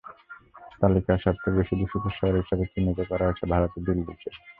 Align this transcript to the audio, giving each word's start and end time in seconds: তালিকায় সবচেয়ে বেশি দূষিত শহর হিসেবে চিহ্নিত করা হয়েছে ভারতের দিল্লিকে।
তালিকায় 0.81 1.21
সবচেয়ে 1.25 1.57
বেশি 1.59 1.73
দূষিত 1.79 2.05
শহর 2.09 2.33
হিসেবে 2.41 2.63
চিহ্নিত 2.71 2.99
করা 3.09 3.23
হয়েছে 3.25 3.43
ভারতের 3.53 3.81
দিল্লিকে। 3.87 4.29